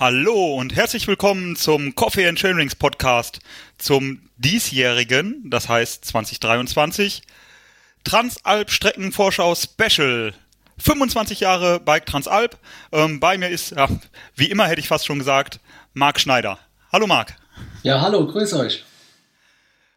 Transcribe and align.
Hallo 0.00 0.54
und 0.54 0.74
herzlich 0.74 1.06
willkommen 1.08 1.56
zum 1.56 1.94
Coffee 1.94 2.26
and 2.26 2.38
Chainrings 2.38 2.74
Podcast 2.74 3.40
zum 3.76 4.22
diesjährigen, 4.38 5.42
das 5.50 5.68
heißt 5.68 6.06
2023, 6.06 7.20
Transalp 8.02 8.70
Streckenvorschau 8.70 9.54
Special. 9.54 10.32
25 10.78 11.40
Jahre 11.40 11.80
Bike 11.80 12.06
Transalp. 12.06 12.56
Ähm, 12.92 13.20
bei 13.20 13.36
mir 13.36 13.50
ist, 13.50 13.72
ja, 13.72 13.90
wie 14.36 14.46
immer 14.46 14.66
hätte 14.68 14.80
ich 14.80 14.88
fast 14.88 15.04
schon 15.04 15.18
gesagt, 15.18 15.60
Marc 15.92 16.18
Schneider. 16.18 16.58
Hallo 16.90 17.06
Marc. 17.06 17.36
Ja, 17.82 18.00
hallo, 18.00 18.26
grüß 18.26 18.54
euch. 18.54 18.82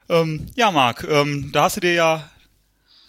Ähm, 0.10 0.48
ja, 0.56 0.70
Marc, 0.72 1.08
ähm, 1.10 1.50
da 1.54 1.64
hast 1.64 1.78
du 1.78 1.80
dir 1.80 1.94
ja 1.94 2.30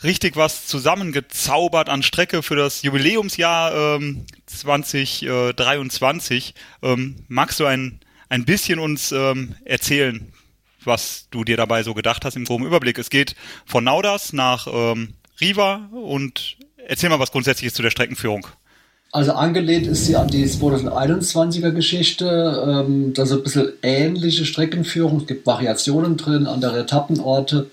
richtig 0.04 0.36
was 0.36 0.66
zusammengezaubert 0.66 1.88
an 1.88 2.02
Strecke 2.02 2.42
für 2.42 2.56
das 2.56 2.82
Jubiläumsjahr 2.82 3.96
ähm, 3.96 4.26
2023. 4.46 6.54
Ähm, 6.82 7.16
magst 7.28 7.58
du 7.58 7.64
ein, 7.64 8.00
ein 8.28 8.44
bisschen 8.44 8.78
uns 8.78 9.12
ähm, 9.12 9.54
erzählen, 9.64 10.30
was 10.84 11.28
du 11.30 11.44
dir 11.44 11.56
dabei 11.56 11.82
so 11.82 11.94
gedacht 11.94 12.24
hast 12.24 12.36
im 12.36 12.44
groben 12.44 12.66
Überblick? 12.66 12.98
Es 12.98 13.10
geht 13.10 13.34
von 13.64 13.84
Nauders 13.84 14.34
nach 14.34 14.66
ähm, 14.70 15.14
Riva 15.40 15.88
und 15.90 16.58
erzähl 16.86 17.08
mal 17.08 17.18
was 17.18 17.32
Grundsätzliches 17.32 17.74
zu 17.74 17.82
der 17.82 17.90
Streckenführung. 17.90 18.46
Also 19.10 19.32
angelehnt 19.32 19.86
ist 19.86 20.06
sie 20.06 20.16
an 20.16 20.28
die 20.28 20.44
2021er 20.44 21.70
Geschichte. 21.70 22.84
Ähm, 22.86 23.14
da 23.14 23.24
so 23.24 23.36
ein 23.36 23.44
bisschen 23.44 23.72
ähnliche 23.82 24.44
Streckenführung. 24.44 25.18
Es 25.18 25.28
gibt 25.28 25.46
Variationen 25.46 26.16
drin, 26.16 26.48
andere 26.48 26.80
Etappenorte. 26.80 27.70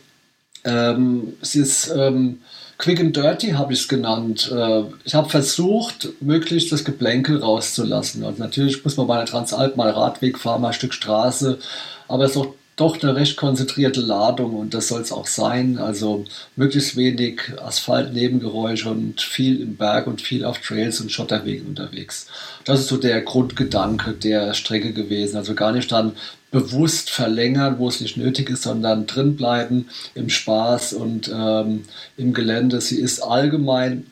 Ähm, 0.64 1.34
es 1.42 1.56
ist 1.56 1.94
ähm, 1.96 2.42
Quick 2.78 3.00
and 3.00 3.16
Dirty, 3.16 3.52
habe 3.52 3.74
ich 3.74 3.82
es 3.82 3.88
genannt. 3.88 4.52
Äh, 4.52 4.84
ich 5.04 5.14
habe 5.14 5.30
versucht, 5.30 6.10
möglichst 6.20 6.72
das 6.72 6.84
Geplänkel 6.84 7.38
rauszulassen. 7.38 8.24
Also 8.24 8.42
natürlich 8.42 8.84
muss 8.84 8.98
man 8.98 9.08
bei 9.08 9.16
einer 9.16 9.26
Transalp 9.26 9.78
mal 9.78 9.92
Radweg 9.92 10.40
fahren, 10.40 10.62
mal 10.62 10.70
ein 10.70 10.74
Stück 10.74 10.94
Straße, 10.94 11.60
aber 12.08 12.26
es 12.26 12.32
ist 12.32 12.38
auch 12.38 12.54
doch 12.82 13.02
eine 13.04 13.16
recht 13.16 13.38
konzentrierte 13.38 14.02
Ladung 14.02 14.56
und 14.56 14.74
das 14.74 14.88
soll 14.88 15.02
es 15.02 15.12
auch 15.12 15.28
sein. 15.28 15.78
Also 15.78 16.26
möglichst 16.56 16.96
wenig 16.96 17.42
Asphalt-Nebengeräusche 17.62 18.90
und 18.90 19.22
viel 19.22 19.62
im 19.62 19.76
Berg 19.76 20.08
und 20.08 20.22
viel 20.22 20.44
auf 20.46 20.58
Trails 20.60 21.00
und 21.00 21.12
Schotterwegen 21.12 21.68
unterwegs. 21.68 22.28
Das 22.66 22.80
ist 22.80 22.88
so 22.88 22.98
der 22.98 23.22
Grundgedanke 23.22 24.14
der 24.14 24.56
Strecke 24.56 24.94
gewesen. 24.94 25.38
Also 25.38 25.54
gar 25.54 25.72
nicht 25.72 25.92
dann 25.92 26.14
bewusst 26.52 27.10
verlängern, 27.10 27.80
wo 27.80 27.88
es 27.88 28.02
nicht 28.02 28.18
nötig 28.18 28.50
ist, 28.50 28.64
sondern 28.64 29.08
drin 29.08 29.36
bleiben 29.38 29.88
im 30.14 30.30
Spaß 30.30 30.94
und 30.94 31.32
ähm, 31.34 31.84
im 32.18 32.34
Gelände. 32.34 32.82
Sie 32.82 33.00
ist 33.00 33.22
allgemein 33.22 34.06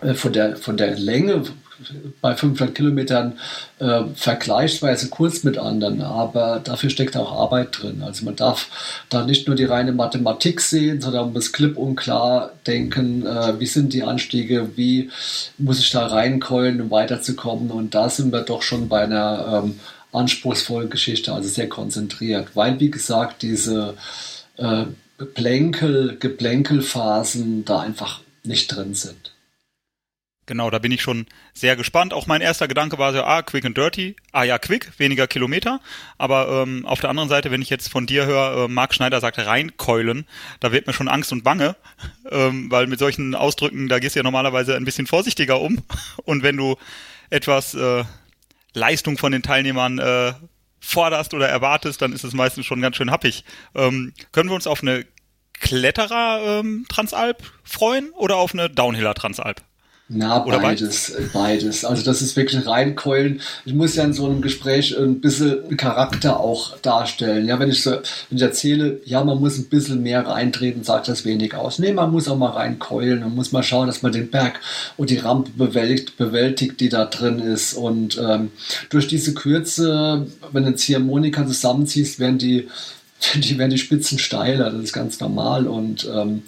äh, 0.00 0.14
von, 0.14 0.32
der, 0.32 0.56
von 0.56 0.76
der 0.76 0.98
Länge 0.98 1.44
bei 2.20 2.34
500 2.34 2.74
Kilometern 2.74 3.38
äh, 3.78 4.02
vergleichsweise 4.14 5.10
kurz 5.10 5.44
mit 5.44 5.58
anderen, 5.58 6.02
aber 6.02 6.60
dafür 6.62 6.90
steckt 6.90 7.16
auch 7.16 7.32
Arbeit 7.32 7.80
drin. 7.80 8.02
Also 8.02 8.24
man 8.24 8.34
darf 8.34 9.04
da 9.08 9.24
nicht 9.24 9.46
nur 9.46 9.54
die 9.54 9.64
reine 9.64 9.92
Mathematik 9.92 10.60
sehen, 10.60 11.00
sondern 11.00 11.32
muss 11.32 11.52
klipp 11.52 11.76
und 11.76 11.94
klar 11.94 12.50
denken, 12.66 13.24
äh, 13.24 13.60
wie 13.60 13.66
sind 13.66 13.92
die 13.92 14.02
Anstiege, 14.02 14.70
wie 14.74 15.10
muss 15.56 15.78
ich 15.78 15.90
da 15.90 16.06
reinkollen, 16.06 16.80
um 16.80 16.90
weiterzukommen. 16.90 17.70
Und 17.70 17.94
da 17.94 18.08
sind 18.08 18.32
wir 18.32 18.42
doch 18.42 18.62
schon 18.62 18.88
bei 18.88 19.02
einer 19.02 19.62
ähm, 19.64 19.78
anspruchsvollen 20.18 20.90
Geschichte, 20.90 21.32
also 21.32 21.48
sehr 21.48 21.68
konzentriert, 21.68 22.54
weil 22.54 22.80
wie 22.80 22.90
gesagt 22.90 23.42
diese 23.42 23.96
äh, 24.56 24.84
Geplänkel, 25.18 26.16
Geplänkelphasen 26.18 27.64
da 27.64 27.80
einfach 27.80 28.20
nicht 28.44 28.68
drin 28.68 28.94
sind. 28.94 29.32
Genau, 30.48 30.70
da 30.70 30.78
bin 30.78 30.92
ich 30.92 31.02
schon 31.02 31.26
sehr 31.52 31.76
gespannt. 31.76 32.14
Auch 32.14 32.26
mein 32.26 32.40
erster 32.40 32.68
Gedanke 32.68 32.96
war 32.96 33.12
so, 33.12 33.22
ah, 33.22 33.42
quick 33.42 33.66
and 33.66 33.76
dirty. 33.76 34.16
Ah 34.32 34.44
ja, 34.44 34.58
quick, 34.58 34.98
weniger 34.98 35.26
Kilometer. 35.26 35.80
Aber 36.16 36.62
ähm, 36.62 36.86
auf 36.86 37.00
der 37.00 37.10
anderen 37.10 37.28
Seite, 37.28 37.50
wenn 37.50 37.60
ich 37.60 37.68
jetzt 37.68 37.90
von 37.90 38.06
dir 38.06 38.24
höre, 38.24 38.64
äh, 38.64 38.68
Marc 38.68 38.94
Schneider 38.94 39.20
sagt 39.20 39.36
reinkeulen, 39.38 40.26
da 40.60 40.72
wird 40.72 40.86
mir 40.86 40.94
schon 40.94 41.08
Angst 41.08 41.32
und 41.32 41.44
Bange. 41.44 41.76
Ähm, 42.30 42.70
weil 42.70 42.86
mit 42.88 42.98
solchen 42.98 43.34
Ausdrücken, 43.34 43.88
da 43.88 44.00
gehst 44.00 44.14
du 44.14 44.18
ja 44.18 44.22
normalerweise 44.22 44.76
ein 44.76 44.84
bisschen 44.84 45.06
vorsichtiger 45.06 45.62
um. 45.62 45.82
Und 46.24 46.42
wenn 46.42 46.58
du 46.58 46.76
etwas 47.30 47.72
äh, 47.72 48.04
Leistung 48.78 49.18
von 49.18 49.32
den 49.32 49.42
Teilnehmern 49.42 49.98
äh, 49.98 50.32
forderst 50.80 51.34
oder 51.34 51.48
erwartest, 51.48 52.00
dann 52.00 52.12
ist 52.12 52.24
es 52.24 52.32
meistens 52.32 52.66
schon 52.66 52.80
ganz 52.80 52.96
schön 52.96 53.10
happig. 53.10 53.44
Ähm, 53.74 54.12
können 54.32 54.48
wir 54.48 54.54
uns 54.54 54.66
auf 54.66 54.82
eine 54.82 55.04
Kletterer 55.54 56.60
ähm, 56.60 56.86
Transalp 56.88 57.42
freuen 57.64 58.10
oder 58.10 58.36
auf 58.36 58.54
eine 58.54 58.70
Downhiller 58.70 59.14
Transalp? 59.14 59.62
Na, 60.10 60.42
Oder 60.46 60.60
beides, 60.60 61.12
beides, 61.12 61.32
beides. 61.32 61.84
Also 61.84 62.02
das 62.02 62.22
ist 62.22 62.34
wirklich 62.34 62.66
reinkeulen. 62.66 63.42
Ich 63.66 63.74
muss 63.74 63.94
ja 63.94 64.04
in 64.04 64.14
so 64.14 64.24
einem 64.24 64.40
Gespräch 64.40 64.96
ein 64.96 65.20
bisschen 65.20 65.76
Charakter 65.76 66.40
auch 66.40 66.78
darstellen. 66.78 67.46
Ja, 67.46 67.58
wenn 67.58 67.68
ich 67.68 67.82
so, 67.82 67.90
wenn 67.90 68.38
ich 68.38 68.42
erzähle, 68.42 69.02
ja, 69.04 69.22
man 69.22 69.38
muss 69.38 69.58
ein 69.58 69.66
bisschen 69.66 70.02
mehr 70.02 70.26
reintreten, 70.26 70.82
sagt 70.82 71.08
das 71.08 71.26
wenig 71.26 71.54
aus. 71.54 71.78
Nee, 71.78 71.92
man 71.92 72.10
muss 72.10 72.26
auch 72.26 72.38
mal 72.38 72.52
reinkeulen. 72.52 73.20
Man 73.20 73.34
muss 73.34 73.52
mal 73.52 73.62
schauen, 73.62 73.86
dass 73.86 74.00
man 74.00 74.12
den 74.12 74.30
Berg 74.30 74.60
und 74.96 75.10
die 75.10 75.18
Rampe 75.18 75.50
bewältigt, 75.54 76.16
bewältigt 76.16 76.80
die 76.80 76.88
da 76.88 77.04
drin 77.04 77.38
ist. 77.38 77.74
Und 77.74 78.18
ähm, 78.18 78.50
durch 78.88 79.08
diese 79.08 79.34
Kürze, 79.34 80.26
wenn 80.52 80.64
du 80.64 80.70
jetzt 80.70 80.84
hier 80.84 81.00
Monika 81.00 81.46
zusammenziehst, 81.46 82.18
werden 82.18 82.38
die, 82.38 82.66
die, 83.34 83.58
werden 83.58 83.72
die 83.72 83.78
Spitzen 83.78 84.18
steiler. 84.18 84.70
Das 84.70 84.84
ist 84.84 84.94
ganz 84.94 85.20
normal. 85.20 85.66
Und 85.66 86.08
ähm, 86.10 86.44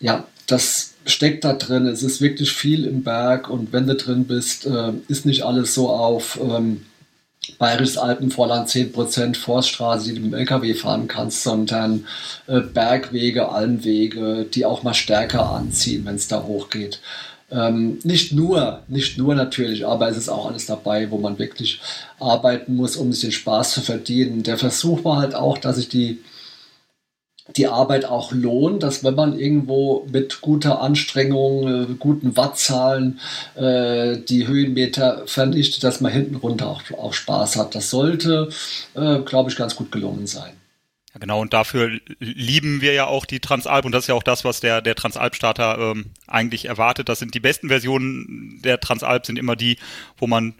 ja, 0.00 0.24
das 0.48 0.93
steckt 1.04 1.44
da 1.44 1.54
drin. 1.54 1.86
Es 1.86 2.02
ist 2.02 2.20
wirklich 2.20 2.52
viel 2.52 2.84
im 2.86 3.02
Berg 3.02 3.50
und 3.50 3.72
wenn 3.72 3.86
du 3.86 3.94
drin 3.94 4.24
bist, 4.24 4.66
äh, 4.66 4.92
ist 5.08 5.26
nicht 5.26 5.42
alles 5.42 5.74
so 5.74 5.90
auf 5.90 6.38
ähm, 6.42 6.86
Bayerisches 7.58 7.98
Alpenvorland 7.98 8.68
10% 8.68 9.36
Forststraße, 9.36 10.06
die 10.06 10.14
du 10.14 10.20
mit 10.20 10.32
dem 10.32 10.38
LKW 10.38 10.74
fahren 10.74 11.08
kannst, 11.08 11.42
sondern 11.42 12.06
äh, 12.46 12.60
Bergwege, 12.60 13.50
Almwege, 13.50 14.46
die 14.52 14.64
auch 14.64 14.82
mal 14.82 14.94
stärker 14.94 15.50
anziehen, 15.50 16.06
wenn 16.06 16.14
es 16.14 16.26
da 16.26 16.42
hochgeht. 16.42 17.00
Ähm, 17.50 17.98
nicht 18.02 18.32
nur, 18.32 18.82
nicht 18.88 19.18
nur 19.18 19.34
natürlich, 19.34 19.86
aber 19.86 20.08
es 20.08 20.16
ist 20.16 20.30
auch 20.30 20.46
alles 20.46 20.66
dabei, 20.66 21.10
wo 21.10 21.18
man 21.18 21.38
wirklich 21.38 21.80
arbeiten 22.18 22.74
muss, 22.74 22.96
um 22.96 23.12
sich 23.12 23.20
den 23.20 23.32
Spaß 23.32 23.72
zu 23.72 23.82
verdienen. 23.82 24.42
Der 24.42 24.56
Versuch 24.56 25.04
war 25.04 25.18
halt 25.18 25.34
auch, 25.34 25.58
dass 25.58 25.76
ich 25.76 25.88
die 25.88 26.20
die 27.56 27.68
Arbeit 27.68 28.04
auch 28.04 28.32
lohnt, 28.32 28.82
dass 28.82 29.04
wenn 29.04 29.14
man 29.14 29.38
irgendwo 29.38 30.06
mit 30.10 30.40
guter 30.40 30.80
Anstrengung, 30.80 31.68
äh, 31.68 31.94
guten 31.98 32.36
Wattzahlen 32.36 33.20
äh, 33.54 34.18
die 34.18 34.46
Höhenmeter 34.46 35.22
vernichtet, 35.26 35.84
dass 35.84 36.00
man 36.00 36.12
hinten 36.12 36.36
runter 36.36 36.68
auch, 36.68 36.82
auch 36.98 37.14
Spaß 37.14 37.56
hat. 37.56 37.74
Das 37.74 37.90
sollte, 37.90 38.48
äh, 38.94 39.20
glaube 39.20 39.50
ich, 39.50 39.56
ganz 39.56 39.76
gut 39.76 39.92
gelungen 39.92 40.26
sein. 40.26 40.54
Ja, 41.14 41.20
genau, 41.20 41.40
und 41.40 41.52
dafür 41.52 42.00
lieben 42.18 42.80
wir 42.80 42.92
ja 42.92 43.06
auch 43.06 43.24
die 43.24 43.38
Transalp 43.38 43.84
und 43.84 43.92
das 43.92 44.04
ist 44.04 44.08
ja 44.08 44.16
auch 44.16 44.24
das, 44.24 44.44
was 44.44 44.58
der, 44.58 44.82
der 44.82 44.96
Transalp-Starter 44.96 45.78
ähm, 45.78 46.06
eigentlich 46.26 46.64
erwartet. 46.64 47.08
Das 47.08 47.20
sind 47.20 47.34
die 47.34 47.40
besten 47.40 47.68
Versionen 47.68 48.60
der 48.64 48.80
Transalp, 48.80 49.26
sind 49.26 49.38
immer 49.38 49.54
die, 49.54 49.78
wo 50.18 50.26
man 50.26 50.54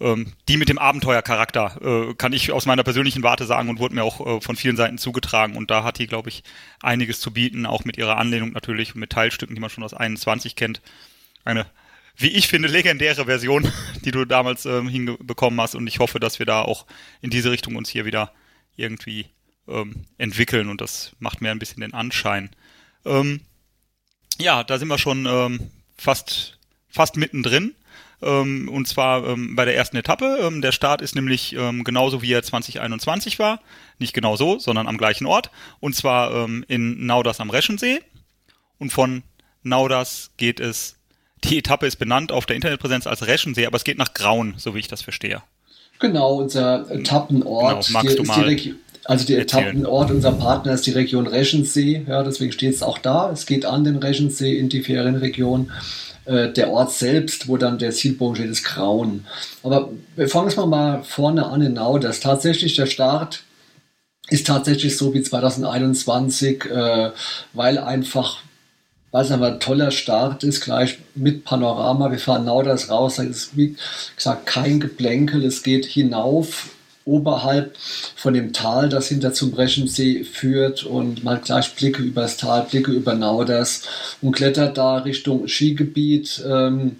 ähm, 0.00 0.32
die 0.48 0.56
mit 0.56 0.68
dem 0.68 0.78
Abenteuercharakter, 0.78 2.10
äh, 2.10 2.14
kann 2.14 2.32
ich 2.32 2.52
aus 2.52 2.66
meiner 2.66 2.82
persönlichen 2.82 3.22
Warte 3.22 3.46
sagen 3.46 3.68
und 3.68 3.78
wurde 3.78 3.94
mir 3.94 4.04
auch 4.04 4.20
äh, 4.26 4.40
von 4.40 4.56
vielen 4.56 4.76
Seiten 4.76 4.98
zugetragen. 4.98 5.56
Und 5.56 5.70
da 5.70 5.84
hat 5.84 5.98
die, 5.98 6.06
glaube 6.06 6.28
ich, 6.28 6.42
einiges 6.80 7.20
zu 7.20 7.32
bieten, 7.32 7.66
auch 7.66 7.84
mit 7.84 7.96
ihrer 7.96 8.18
Anlehnung 8.18 8.52
natürlich 8.52 8.94
und 8.94 9.00
mit 9.00 9.10
Teilstücken, 9.10 9.54
die 9.54 9.60
man 9.60 9.70
schon 9.70 9.84
aus 9.84 9.94
21 9.94 10.54
kennt. 10.54 10.82
Eine, 11.44 11.66
wie 12.16 12.28
ich 12.28 12.48
finde, 12.48 12.68
legendäre 12.68 13.24
Version, 13.24 13.70
die 14.04 14.10
du 14.10 14.24
damals 14.24 14.66
ähm, 14.66 14.88
hinbekommen 14.88 15.60
hast. 15.60 15.74
Und 15.74 15.86
ich 15.86 15.98
hoffe, 15.98 16.20
dass 16.20 16.38
wir 16.38 16.46
da 16.46 16.62
auch 16.62 16.86
in 17.22 17.30
diese 17.30 17.50
Richtung 17.50 17.76
uns 17.76 17.88
hier 17.88 18.04
wieder 18.04 18.32
irgendwie 18.76 19.26
ähm, 19.66 20.04
entwickeln. 20.18 20.68
Und 20.68 20.82
das 20.82 21.12
macht 21.20 21.40
mir 21.40 21.50
ein 21.50 21.58
bisschen 21.58 21.80
den 21.80 21.94
Anschein. 21.94 22.50
Ähm, 23.06 23.40
ja, 24.38 24.62
da 24.62 24.78
sind 24.78 24.88
wir 24.88 24.98
schon 24.98 25.24
ähm, 25.24 25.70
fast, 25.96 26.58
fast 26.88 27.16
mittendrin 27.16 27.74
ähm, 28.22 28.68
und 28.68 28.88
zwar 28.88 29.26
ähm, 29.26 29.56
bei 29.56 29.64
der 29.64 29.76
ersten 29.76 29.96
Etappe. 29.96 30.38
Ähm, 30.42 30.62
der 30.62 30.72
Start 30.72 31.00
ist 31.00 31.14
nämlich 31.14 31.54
ähm, 31.54 31.84
genauso 31.84 32.22
wie 32.22 32.32
er 32.32 32.42
2021 32.42 33.38
war, 33.38 33.60
nicht 33.98 34.14
genau 34.14 34.36
so, 34.36 34.58
sondern 34.58 34.88
am 34.88 34.98
gleichen 34.98 35.26
Ort, 35.26 35.50
und 35.80 35.94
zwar 35.94 36.32
ähm, 36.32 36.64
in 36.68 37.06
Nauders 37.06 37.40
am 37.40 37.50
Reschensee. 37.50 38.00
Und 38.78 38.90
von 38.90 39.22
Nauders 39.62 40.30
geht 40.36 40.60
es, 40.60 40.96
die 41.44 41.58
Etappe 41.58 41.86
ist 41.86 41.96
benannt 41.96 42.32
auf 42.32 42.46
der 42.46 42.56
Internetpräsenz 42.56 43.06
als 43.06 43.26
Reschensee, 43.26 43.66
aber 43.66 43.76
es 43.76 43.84
geht 43.84 43.98
nach 43.98 44.14
Graun, 44.14 44.54
so 44.56 44.74
wie 44.74 44.78
ich 44.78 44.88
das 44.88 45.02
verstehe. 45.02 45.42
Genau, 45.98 46.36
unser 46.36 46.90
Etappenort. 46.90 47.86
Genau, 47.86 47.98
magst 48.02 48.18
du 48.18 48.22
mal 48.24 48.56
also 49.08 49.24
der 49.24 49.38
Etappenort, 49.38 50.10
unser 50.10 50.32
Partner 50.32 50.72
ist 50.72 50.84
die 50.86 50.90
Region 50.90 51.28
Reschensee, 51.28 52.04
ja, 52.08 52.24
deswegen 52.24 52.50
steht 52.50 52.74
es 52.74 52.82
auch 52.82 52.98
da. 52.98 53.30
Es 53.30 53.46
geht 53.46 53.64
an 53.64 53.84
den 53.84 53.96
Reschensee 53.96 54.58
in 54.58 54.68
die 54.68 54.82
Ferienregion. 54.82 55.70
Äh, 56.26 56.52
der 56.52 56.70
Ort 56.70 56.92
selbst, 56.92 57.48
wo 57.48 57.56
dann 57.56 57.78
der 57.78 57.92
Zielpunkt 57.92 58.38
steht, 58.38 58.50
ist 58.50 58.64
Grauen. 58.64 59.26
Aber 59.62 59.90
wir 60.16 60.28
fangen 60.28 60.48
es 60.48 60.56
mal 60.56 61.02
vorne 61.04 61.46
an 61.46 61.60
genau, 61.60 61.98
dass 61.98 62.20
tatsächlich 62.20 62.74
der 62.74 62.86
Start 62.86 63.44
ist 64.28 64.46
tatsächlich 64.46 64.96
so 64.96 65.14
wie 65.14 65.22
2021, 65.22 66.64
äh, 66.64 67.10
weil 67.52 67.78
einfach 67.78 68.38
was 69.12 69.30
aber 69.30 69.52
ein 69.52 69.60
toller 69.60 69.92
Start 69.92 70.44
ist, 70.44 70.60
gleich 70.60 70.98
mit 71.14 71.44
Panorama. 71.44 72.10
Wir 72.10 72.18
fahren 72.18 72.44
Nauders 72.44 72.90
raus, 72.90 73.16
da 73.16 73.22
ist 73.22 73.56
wie 73.56 73.76
gesagt 74.14 74.46
kein 74.46 74.80
Geplänkel, 74.80 75.44
es 75.44 75.62
geht 75.62 75.86
hinauf 75.86 76.70
oberhalb 77.06 77.76
von 78.14 78.34
dem 78.34 78.52
Tal, 78.52 78.90
das 78.90 79.08
hinter 79.08 79.32
zum 79.32 79.52
Breschensee 79.52 80.24
führt 80.24 80.84
und 80.84 81.24
hat 81.24 81.44
gleich 81.44 81.74
Blicke 81.74 82.02
über 82.02 82.22
das 82.22 82.36
Tal, 82.36 82.66
Blicke 82.70 82.92
über 82.92 83.14
Nauders 83.14 83.82
und 84.20 84.32
klettert 84.32 84.76
da 84.76 84.98
Richtung 84.98 85.48
Skigebiet. 85.48 86.44
Ähm, 86.46 86.96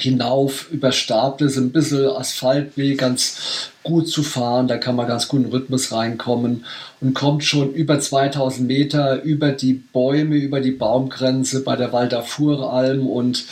hinauf 0.00 0.70
über 0.70 0.92
Stapel, 0.92 1.48
ein 1.56 1.72
bisschen 1.72 2.08
Asphaltweg, 2.08 2.98
ganz 2.98 3.70
gut 3.82 4.08
zu 4.08 4.22
fahren, 4.22 4.68
da 4.68 4.78
kann 4.78 4.96
man 4.96 5.06
ganz 5.06 5.28
gut 5.28 5.44
in 5.44 5.50
Rhythmus 5.50 5.92
reinkommen 5.92 6.64
und 7.00 7.14
kommt 7.14 7.44
schon 7.44 7.72
über 7.72 8.00
2000 8.00 8.66
Meter 8.66 9.22
über 9.22 9.52
die 9.52 9.74
Bäume, 9.74 10.36
über 10.36 10.60
die 10.60 10.72
Baumgrenze 10.72 11.62
bei 11.62 11.76
der 11.76 11.92
Walder 11.92 12.22
Furalm 12.22 13.06
und 13.06 13.44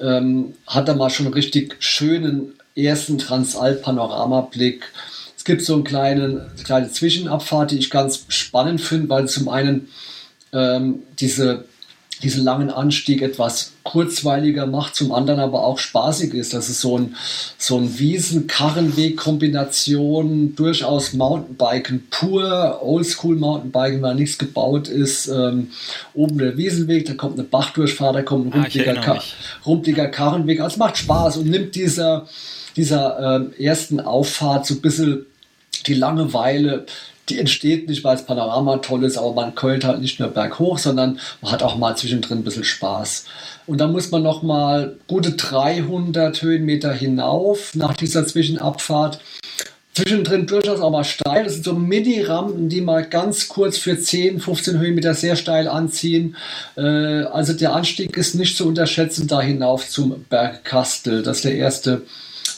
ähm, 0.00 0.54
hat 0.66 0.88
da 0.88 0.94
mal 0.94 1.10
schon 1.10 1.28
richtig 1.28 1.76
schönen 1.80 2.54
ersten 2.74 3.18
Transalp-Panoramablick. 3.18 4.84
Es 5.40 5.44
gibt 5.44 5.62
so 5.62 5.72
einen 5.72 5.84
kleinen, 5.84 6.42
kleine 6.64 6.90
Zwischenabfahrt, 6.90 7.70
die 7.70 7.78
ich 7.78 7.88
ganz 7.88 8.26
spannend 8.28 8.82
finde, 8.82 9.08
weil 9.08 9.26
zum 9.26 9.48
einen 9.48 9.88
ähm, 10.52 10.98
diese 11.18 11.64
diesen 12.22 12.44
langen 12.44 12.68
Anstieg 12.68 13.22
etwas 13.22 13.72
kurzweiliger 13.84 14.66
macht, 14.66 14.94
zum 14.94 15.12
anderen 15.12 15.40
aber 15.40 15.64
auch 15.64 15.78
spaßig 15.78 16.34
ist. 16.34 16.52
Das 16.52 16.68
ist 16.68 16.82
so 16.82 16.98
ein, 16.98 17.16
so 17.56 17.78
ein 17.78 17.98
Wiesen-Karrenweg-Kombination, 17.98 20.54
durchaus 20.56 21.14
Mountainbiken 21.14 22.06
pur, 22.10 22.80
Oldschool-Mountainbiken, 22.82 24.02
weil 24.02 24.16
nichts 24.16 24.36
gebaut 24.36 24.88
ist. 24.88 25.28
Ähm, 25.28 25.70
oben 26.12 26.36
der 26.36 26.58
Wiesenweg, 26.58 27.06
da 27.06 27.14
kommt 27.14 27.38
eine 27.38 27.48
Bachdurchfahrt, 27.48 28.14
da 28.14 28.20
kommt 28.20 28.48
ein 28.48 28.52
rumpeliger, 28.60 28.98
ah, 28.98 29.00
Ka 29.00 29.22
rumpeliger 29.64 30.08
Karrenweg. 30.08 30.60
Also 30.60 30.74
es 30.74 30.78
macht 30.78 30.98
Spaß 30.98 31.38
und 31.38 31.48
nimmt 31.48 31.74
dieser, 31.74 32.28
dieser 32.76 33.36
ähm, 33.36 33.54
ersten 33.58 34.00
Auffahrt 34.00 34.66
so 34.66 34.74
ein 34.74 34.82
bisschen 34.82 35.24
die 35.86 35.94
Langeweile 35.94 36.86
die 37.30 37.38
entsteht 37.38 37.88
nicht, 37.88 38.04
weil 38.04 38.16
das 38.16 38.26
Panorama 38.26 38.78
toll 38.78 39.04
ist, 39.04 39.16
aber 39.16 39.32
man 39.32 39.54
keult 39.54 39.84
halt 39.84 40.00
nicht 40.00 40.20
nur 40.20 40.28
berghoch, 40.28 40.78
sondern 40.78 41.18
man 41.40 41.52
hat 41.52 41.62
auch 41.62 41.76
mal 41.76 41.96
zwischendrin 41.96 42.38
ein 42.38 42.44
bisschen 42.44 42.64
Spaß. 42.64 43.24
Und 43.66 43.78
dann 43.78 43.92
muss 43.92 44.10
man 44.10 44.22
noch 44.22 44.42
mal 44.42 44.96
gute 45.06 45.32
300 45.32 46.42
Höhenmeter 46.42 46.92
hinauf 46.92 47.74
nach 47.74 47.94
dieser 47.94 48.26
Zwischenabfahrt. 48.26 49.20
Zwischendrin 49.94 50.46
durchaus 50.46 50.80
auch 50.80 50.90
mal 50.90 51.04
steil. 51.04 51.44
Das 51.44 51.54
sind 51.54 51.64
so 51.64 51.74
Mini-Rampen, 51.74 52.68
die 52.68 52.80
mal 52.80 53.04
ganz 53.04 53.48
kurz 53.48 53.76
für 53.76 53.98
10, 53.98 54.40
15 54.40 54.78
Höhenmeter 54.78 55.14
sehr 55.14 55.36
steil 55.36 55.68
anziehen. 55.68 56.36
Äh, 56.76 56.82
also 56.82 57.52
der 57.52 57.74
Anstieg 57.74 58.16
ist 58.16 58.34
nicht 58.34 58.56
zu 58.56 58.66
unterschätzen 58.66 59.26
da 59.26 59.40
hinauf 59.40 59.88
zum 59.88 60.24
Berg 60.28 60.64
Kastel. 60.64 61.22
Das 61.22 61.38
ist 61.38 61.44
der 61.44 61.56
erste 61.56 62.02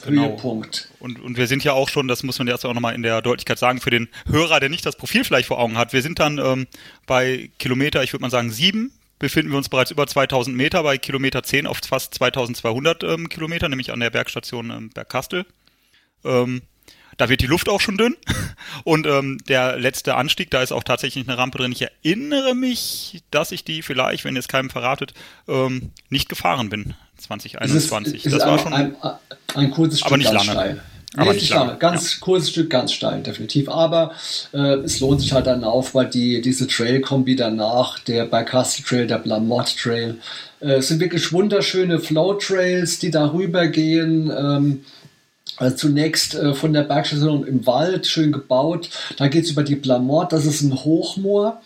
genau. 0.05 0.31
Höhepunkt. 0.31 0.91
Und, 0.99 1.21
und 1.21 1.37
wir 1.37 1.47
sind 1.47 1.65
ja 1.65 1.73
auch 1.73 1.89
schon, 1.89 2.09
das 2.09 2.23
muss 2.23 2.39
man 2.39 2.49
jetzt 2.49 2.65
auch 2.65 2.75
nochmal 2.75 2.95
in 2.95 3.03
der 3.03 3.23
Deutlichkeit 3.23 3.59
sagen, 3.59 3.81
für 3.81 3.91
den 3.91 4.09
Hörer, 4.29 4.61
der 4.61 4.69
nicht 4.69 4.87
das 4.87 4.97
Profil 4.97 5.25
vielleicht 5.25 5.49
vor 5.49 5.59
Augen 5.59 5.77
hat, 5.77 5.93
wir 5.93 6.03
sind 6.03 6.19
dann 6.19 6.39
ähm, 6.39 6.67
bei 7.07 7.51
Kilometer, 7.59 8.03
ich 8.03 8.13
würde 8.13 8.23
mal 8.23 8.31
sagen 8.31 8.51
sieben, 8.51 8.93
befinden 9.19 9.53
wir 9.53 9.59
uns 9.59 9.69
bereits 9.69 9.91
über 9.91 10.07
2000 10.07 10.57
Meter, 10.57 10.83
bei 10.83 10.99
Kilometer 10.99 11.43
10 11.43 11.67
auf 11.67 11.79
fast 11.87 12.15
2200 12.15 13.05
ähm, 13.05 13.29
Kilometer, 13.29 13.69
nämlich 13.69 13.93
an 13.93 14.01
der 14.01 14.11
Bergstation 14.11 14.71
ähm, 14.71 14.91
Bergkastel. 14.91 15.47
Ähm, 16.25 16.63
da 17.19 17.29
wird 17.29 17.41
die 17.41 17.47
Luft 17.47 17.69
auch 17.69 17.81
schon 17.81 17.97
dünn. 17.97 18.17
Und 18.85 19.07
ähm, 19.07 19.39
der 19.49 19.79
letzte 19.79 20.17
Anstieg, 20.17 20.51
da 20.51 20.63
ist 20.63 20.73
auch 20.73 20.83
tatsächlich 20.83 21.29
eine 21.29 21.39
Rampe 21.39 21.59
drin. 21.59 21.73
Ich 21.73 21.83
erinnere 21.83 22.55
mich, 22.55 23.23
dass 23.31 23.53
ich 23.53 23.65
die 23.65 23.83
vielleicht, 23.83 24.25
wenn 24.25 24.35
ihr 24.35 24.41
es 24.41 24.49
keinem 24.49 24.71
verratet, 24.71 25.15
ähm, 25.47 25.93
nicht 26.09 26.29
gefahren 26.29 26.69
bin. 26.69 26.95
2021. 27.19 28.15
Es 28.15 28.27
ist, 28.27 28.33
das 28.33 28.47
war 28.47 28.59
schon 28.59 28.73
ein, 28.73 28.97
ein, 29.01 29.17
ein 29.55 29.71
kurzes 29.71 30.01
Stück 30.01 30.09
aber 30.09 30.19
nicht 30.19 30.33
lange. 30.33 30.51
steil. 30.51 30.81
Aber 31.15 31.35
nicht 31.35 31.51
lange. 31.51 31.77
Ganz 31.77 32.15
ja. 32.15 32.21
kurzes 32.21 32.51
Stück, 32.51 32.71
ganz 32.71 32.93
steil, 32.93 33.23
definitiv. 33.23 33.69
Aber 33.69 34.13
äh, 34.53 34.77
es 34.77 35.01
lohnt 35.01 35.21
sich 35.21 35.33
halt 35.33 35.47
dann 35.47 35.63
auf, 35.63 35.95
weil 35.95 36.09
die, 36.09 36.41
diese 36.41 36.67
Trail-Kombi 36.67 37.37
danach, 37.37 37.99
der 37.99 38.25
Barcastle 38.25 38.85
Trail, 38.85 39.07
der 39.07 39.19
Blamont 39.19 39.77
Trail, 39.77 40.17
äh, 40.61 40.81
sind 40.81 41.01
wirklich 41.01 41.33
wunderschöne 41.33 41.99
Flow-Trails, 41.99 42.99
die 42.99 43.11
darüber 43.11 43.67
gehen. 43.67 44.31
Ähm, 44.31 44.85
also 45.59 45.77
zunächst 45.77 46.35
äh, 46.35 46.55
von 46.55 46.73
der 46.73 46.83
Bergstation 46.83 47.47
im 47.47 47.67
Wald, 47.67 48.07
schön 48.07 48.33
gebaut. 48.33 48.89
Dann 49.19 49.29
geht 49.29 49.45
es 49.45 49.51
über 49.51 49.65
die 49.65 49.77
Blamont, 49.77 50.33
das 50.33 50.47
ist 50.47 50.63
ein 50.63 50.75
Hochmoor. 50.75 51.61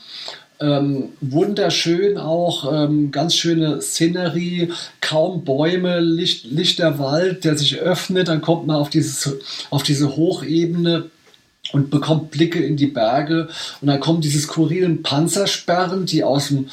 Ähm, 0.59 1.11
wunderschön 1.21 2.17
auch, 2.17 2.73
ähm, 2.73 3.11
ganz 3.11 3.35
schöne 3.35 3.83
Szenerie, 3.83 4.73
kaum 5.03 5.45
Bäume, 5.45 6.01
Licht, 6.01 6.47
lichter 6.47 6.99
Wald, 6.99 7.45
der 7.45 7.59
sich 7.59 7.79
öffnet, 7.79 8.29
dann 8.29 8.41
kommt 8.41 8.67
man 8.67 8.77
auf, 8.77 8.89
dieses, 8.89 9.37
auf 9.69 9.83
diese 9.83 10.17
Hochebene 10.17 11.11
und 11.73 11.91
bekommt 11.91 12.31
Blicke 12.31 12.65
in 12.65 12.79
die 12.79 12.87
Berge 12.87 13.49
und 13.83 13.89
dann 13.89 14.01
kommen 14.01 14.23
diese 14.23 14.39
skurrilen 14.39 15.03
Panzersperren, 15.03 16.07
die 16.07 16.25
aus 16.25 16.49
dem 16.49 16.71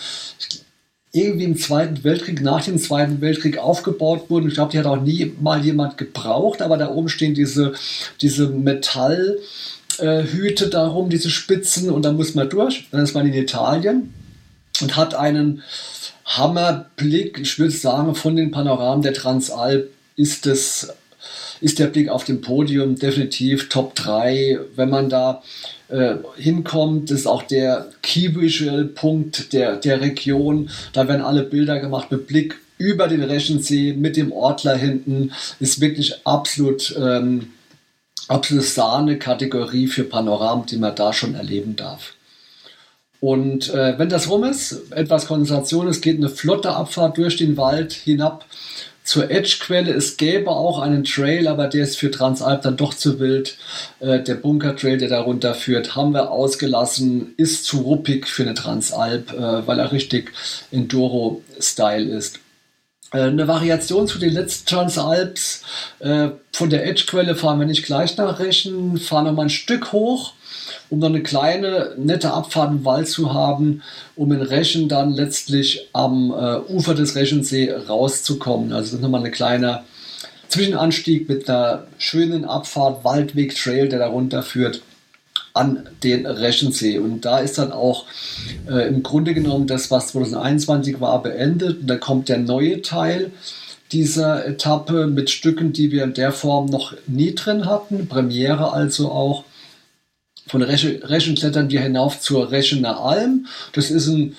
irgendwie 1.12 1.46
im 1.46 1.58
Zweiten 1.58 2.04
Weltkrieg, 2.04 2.42
nach 2.42 2.64
dem 2.64 2.80
Zweiten 2.80 3.22
Weltkrieg 3.22 3.58
aufgebaut 3.58 4.30
wurden. 4.30 4.48
Ich 4.48 4.56
glaube, 4.56 4.72
die 4.72 4.80
hat 4.80 4.88
auch 4.88 5.02
nie 5.02 5.32
mal 5.40 5.64
jemand 5.64 5.98
gebraucht, 5.98 6.62
aber 6.62 6.78
da 6.78 6.90
oben 6.90 7.10
stehen 7.10 7.36
diese, 7.36 7.74
diese 8.22 8.48
Metall- 8.48 9.40
äh, 10.00 10.24
Hüte 10.24 10.70
darum, 10.70 11.10
diese 11.10 11.30
Spitzen, 11.30 11.90
und 11.90 12.04
dann 12.04 12.16
muss 12.16 12.36
man 12.36 12.50
durch. 12.50 12.88
Dann 12.92 13.04
ist 13.04 13.14
man 13.14 13.26
in 13.26 13.34
Italien 13.34 14.14
und 14.82 14.96
hat 14.96 15.16
einen 15.16 15.64
Hammerblick, 16.26 17.40
ich 17.40 17.60
würde 17.60 17.74
sagen, 17.74 18.16
von 18.16 18.36
den 18.36 18.52
Panoramen 18.52 19.04
der 19.04 19.14
Transalp 19.14 19.90
ist 20.16 20.46
es 20.46 20.94
ist 21.62 21.80
der 21.80 21.88
Blick 21.88 22.10
auf 22.10 22.26
dem 22.26 22.42
Podium 22.42 22.96
definitiv 22.96 23.70
Top 23.70 23.96
3. 23.96 24.60
Wenn 24.76 24.90
man 24.90 25.10
da 25.10 25.42
äh, 25.88 26.16
hinkommt, 26.36 27.10
ist 27.10 27.26
auch 27.26 27.44
der 27.44 27.88
Key 28.02 28.36
Visual 28.36 28.84
Punkt 28.84 29.54
der, 29.54 29.78
der 29.78 30.02
Region. 30.02 30.70
Da 30.92 31.08
werden 31.08 31.22
alle 31.22 31.44
Bilder 31.44 31.80
gemacht 31.80 32.12
mit 32.12 32.28
Blick 32.28 32.60
über 32.78 33.08
den 33.08 33.24
Reschensee 33.24 33.94
mit 33.94 34.18
dem 34.18 34.34
Ortler 34.34 34.76
hinten. 34.76 35.32
Ist 35.62 35.80
wirklich 35.80 36.26
absolut 36.26 36.94
ähm, 37.00 37.54
absolute 38.34 38.66
Sahne-Kategorie 38.66 39.88
für 39.88 40.04
Panoramen, 40.04 40.66
die 40.66 40.78
man 40.78 40.96
da 40.96 41.14
schon 41.14 41.36
erleben 41.36 41.76
darf. 41.76 42.14
Und 43.20 43.74
äh, 43.74 43.98
wenn 43.98 44.10
das 44.10 44.30
rum 44.30 44.44
ist, 44.44 44.92
etwas 44.92 45.28
Konzentration, 45.28 45.88
es 45.88 46.02
geht 46.02 46.18
eine 46.18 46.28
flotte 46.28 46.76
Abfahrt 46.76 47.18
durch 47.18 47.38
den 47.38 47.56
Wald 47.56 47.94
hinab 47.94 48.46
zur 49.06 49.32
Edge-Quelle. 49.32 49.94
Es 49.94 50.18
gäbe 50.18 50.52
auch 50.52 50.80
einen 50.80 51.04
Trail, 51.04 51.48
aber 51.48 51.68
der 51.68 51.84
ist 51.84 51.98
für 51.98 52.12
Transalp 52.12 52.64
dann 52.64 52.76
doch 52.76 52.94
zu 52.94 53.20
wild. 53.20 53.58
Äh, 54.02 54.22
der 54.22 54.36
Bunker-Trail, 54.36 54.98
der 54.98 55.10
darunter 55.10 55.54
führt, 55.54 55.96
haben 55.96 56.12
wir 56.12 56.32
ausgelassen, 56.32 57.34
ist 57.38 57.64
zu 57.64 57.82
ruppig 57.82 58.28
für 58.28 58.44
eine 58.44 58.56
Transalp, 58.56 59.32
äh, 59.32 59.68
weil 59.68 59.80
er 59.80 59.94
richtig 59.94 60.32
Enduro-Style 60.72 62.10
ist. 62.10 62.40
Äh, 63.14 63.22
eine 63.22 63.48
Variation 63.48 64.08
zu 64.08 64.20
den 64.20 64.34
letzten 64.34 64.68
Transalps. 64.68 65.64
Äh, 66.00 66.30
von 66.52 66.70
der 66.70 66.86
Edge-Quelle 66.86 67.36
fahren 67.36 67.60
wir 67.60 67.68
nicht 67.68 67.86
gleich 67.86 68.18
nach 68.18 68.40
Rechen, 68.40 68.98
fahren 68.98 69.26
noch 69.26 69.34
mal 69.34 69.44
ein 69.44 69.50
Stück 69.50 69.92
hoch, 69.92 70.34
um 70.90 71.00
dann 71.00 71.14
eine 71.14 71.24
kleine, 71.24 71.96
nette 71.98 72.34
Abfahrt 72.34 72.72
im 72.72 72.86
Wald 72.86 73.08
zu 73.08 73.34
haben, 73.34 73.82
um 74.16 74.32
in 74.32 74.42
Rechen 74.42 74.90
dann 74.90 75.14
letztlich 75.14 75.90
am 75.94 76.32
äh, 76.32 76.72
Ufer 76.72 76.96
des 76.96 77.16
Rechensee 77.16 77.72
rauszukommen. 77.72 78.74
Also 78.74 78.92
das 78.92 78.94
ist 78.94 79.02
nochmal 79.02 79.24
ein 79.24 79.32
kleiner 79.32 79.84
Zwischenanstieg 80.50 81.30
mit 81.30 81.50
einer 81.50 81.88
schönen 81.98 82.46
Abfahrt, 82.46 83.04
Waldweg, 83.04 83.56
Trail, 83.56 83.90
der 83.90 84.00
darunter 84.00 84.44
führt 84.44 84.82
an 85.54 85.88
den 86.04 86.26
Reschensee. 86.26 86.98
Und 86.98 87.26
da 87.26 87.40
ist 87.40 87.58
dann 87.58 87.72
auch 87.72 88.06
äh, 88.68 88.88
im 88.88 89.04
Grunde 89.04 89.34
genommen 89.34 89.68
das, 89.68 89.92
was 89.92 90.08
2021 90.10 91.00
war, 91.00 91.22
beendet. 91.22 91.82
Und 91.82 91.88
da 91.88 91.98
kommt 91.98 92.30
der 92.30 92.40
neue 92.40 92.82
Teil 92.82 93.32
dieser 93.92 94.46
Etappe 94.46 95.08
mit 95.08 95.30
Stücken, 95.30 95.72
die 95.72 95.92
wir 95.92 96.04
in 96.04 96.16
der 96.16 96.32
Form 96.32 96.66
noch 96.66 96.96
nie 97.06 97.36
drin 97.36 97.66
hatten. 97.66 98.08
Premiere 98.08 98.74
also 98.74 99.12
auch. 99.12 99.44
Von 100.48 100.62
Reschen 100.62 101.36
klettern 101.36 101.70
wir 101.70 101.82
hinauf 101.82 102.20
zur 102.20 102.52
Reschener 102.52 103.00
Alm. 103.00 103.46
Das 103.72 103.92
ist 103.92 104.08
ein 104.08 104.36